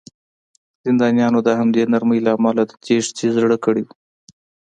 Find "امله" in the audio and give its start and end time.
2.37-2.61